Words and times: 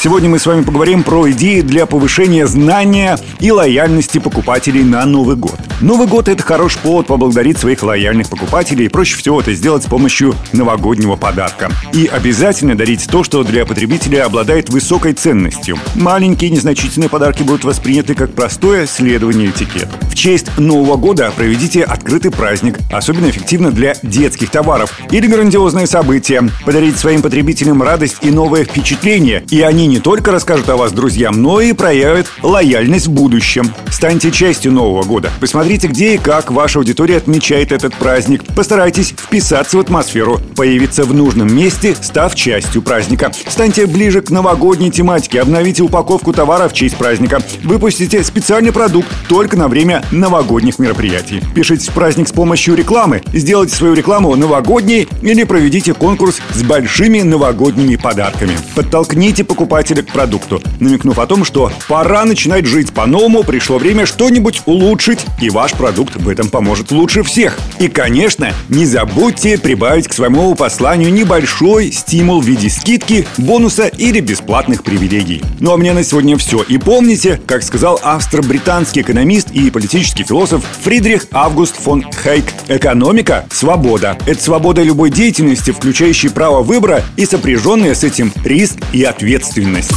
Сегодня 0.00 0.28
мы 0.28 0.38
с 0.38 0.46
вами 0.46 0.62
поговорим 0.62 1.02
про 1.02 1.28
идеи 1.32 1.60
для 1.60 1.84
повышения 1.84 2.46
знания 2.46 3.18
и 3.40 3.50
лояльности 3.50 4.18
покупателей 4.18 4.84
на 4.84 5.04
Новый 5.04 5.34
год. 5.34 5.58
Новый 5.80 6.06
год– 6.06 6.28
это 6.28 6.40
хороший 6.42 6.78
повод 6.78 7.08
поблагодарить 7.08 7.58
своих 7.58 7.82
лояльных 7.82 8.28
покупателей. 8.28 8.86
И 8.86 8.88
проще 8.88 9.16
всего 9.16 9.40
это 9.40 9.52
сделать 9.54 9.82
с 9.82 9.86
помощью 9.86 10.36
новогоднего 10.52 11.16
подарка. 11.16 11.70
И 11.92 12.06
обязательно 12.06 12.76
дарить 12.76 13.08
то, 13.08 13.24
что 13.24 13.42
для 13.42 13.66
потребителя 13.66 14.24
обладает 14.24 14.70
высокой 14.70 15.14
ценностью. 15.14 15.76
Маленькие 15.96 16.50
незначительные 16.50 17.08
подарки 17.08 17.42
будут 17.42 17.64
восприняты 17.64 18.14
как 18.14 18.32
простое 18.34 18.86
следование 18.86 19.50
этикету. 19.50 19.90
В 20.02 20.14
честь 20.14 20.46
Нового 20.58 20.96
года 20.96 21.32
проведите 21.36 21.82
открытый 21.82 22.30
праздник, 22.30 22.78
особенно 22.92 23.30
эффективно 23.30 23.72
для 23.72 23.94
детских 24.04 24.50
товаров, 24.50 24.96
или 25.10 25.26
грандиозное 25.26 25.86
событие. 25.86 26.48
Подарить 26.64 26.98
своим 26.98 27.20
потребителям 27.20 27.82
радость 27.82 28.18
и 28.22 28.30
новое 28.30 28.64
впечатление, 28.64 29.44
и 29.50 29.60
они 29.60 29.88
не 29.88 29.97
только 29.98 30.32
расскажут 30.32 30.68
о 30.68 30.76
вас 30.76 30.92
друзьям, 30.92 31.42
но 31.42 31.60
и 31.60 31.72
проявят 31.72 32.26
лояльность 32.42 33.06
в 33.06 33.10
будущем. 33.10 33.72
Станьте 33.90 34.30
частью 34.30 34.72
Нового 34.72 35.02
года. 35.02 35.30
Посмотрите, 35.40 35.88
где 35.88 36.14
и 36.14 36.18
как 36.18 36.50
ваша 36.50 36.78
аудитория 36.78 37.16
отмечает 37.16 37.72
этот 37.72 37.94
праздник. 37.94 38.44
Постарайтесь 38.54 39.10
вписаться 39.10 39.76
в 39.76 39.80
атмосферу, 39.80 40.40
появиться 40.54 41.04
в 41.04 41.14
нужном 41.14 41.54
месте, 41.54 41.96
став 42.00 42.34
частью 42.34 42.82
праздника. 42.82 43.32
Станьте 43.48 43.86
ближе 43.86 44.20
к 44.20 44.30
новогодней 44.30 44.90
тематике, 44.90 45.40
обновите 45.40 45.82
упаковку 45.82 46.32
товара 46.32 46.68
в 46.68 46.74
честь 46.74 46.96
праздника. 46.96 47.40
Выпустите 47.64 48.22
специальный 48.22 48.72
продукт 48.72 49.08
только 49.28 49.56
на 49.56 49.68
время 49.68 50.04
новогодних 50.12 50.78
мероприятий. 50.78 51.42
Пишите 51.54 51.90
в 51.90 51.94
праздник 51.94 52.28
с 52.28 52.32
помощью 52.32 52.74
рекламы. 52.74 53.22
Сделайте 53.32 53.74
свою 53.74 53.94
рекламу 53.94 54.36
новогодней 54.36 55.08
или 55.22 55.44
проведите 55.44 55.94
конкурс 55.94 56.40
с 56.54 56.62
большими 56.62 57.22
новогодними 57.22 57.96
подарками. 57.96 58.52
Подтолкните 58.74 59.44
покупателей 59.44 59.77
покупателя 59.78 60.02
к 60.02 60.12
продукту, 60.12 60.60
намекнув 60.80 61.20
о 61.20 61.26
том, 61.26 61.44
что 61.44 61.70
пора 61.86 62.24
начинать 62.24 62.66
жить 62.66 62.92
по-новому, 62.92 63.44
пришло 63.44 63.78
время 63.78 64.06
что-нибудь 64.06 64.62
улучшить, 64.66 65.24
и 65.40 65.50
ваш 65.50 65.72
продукт 65.72 66.16
в 66.16 66.28
этом 66.28 66.48
поможет 66.48 66.90
лучше 66.90 67.22
всех. 67.22 67.56
И, 67.78 67.86
конечно, 67.86 68.52
не 68.68 68.86
забудьте 68.86 69.56
прибавить 69.56 70.08
к 70.08 70.12
своему 70.12 70.56
посланию 70.56 71.12
небольшой 71.12 71.92
стимул 71.92 72.40
в 72.40 72.44
виде 72.44 72.68
скидки, 72.68 73.24
бонуса 73.36 73.86
или 73.86 74.18
бесплатных 74.18 74.82
привилегий. 74.82 75.44
Ну 75.60 75.72
а 75.72 75.76
мне 75.76 75.92
на 75.92 76.02
сегодня 76.02 76.36
все. 76.36 76.62
И 76.62 76.76
помните, 76.76 77.40
как 77.46 77.62
сказал 77.62 78.00
австро-британский 78.02 79.02
экономист 79.02 79.52
и 79.52 79.70
политический 79.70 80.24
философ 80.24 80.64
Фридрих 80.82 81.26
Август 81.30 81.80
фон 81.80 82.04
Хейк, 82.24 82.46
экономика– 82.66 83.46
свобода. 83.52 84.18
Это 84.26 84.42
свобода 84.42 84.82
любой 84.82 85.10
деятельности, 85.10 85.70
включающей 85.70 86.30
право 86.30 86.64
выбора 86.64 87.04
и 87.16 87.24
сопряженная 87.26 87.94
с 87.94 88.02
этим 88.02 88.32
риск 88.44 88.74
и 88.92 89.04
ответственность 89.04 89.67
ответственность. 89.68 89.90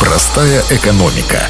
Простая 0.00 0.62
экономика. 0.70 1.46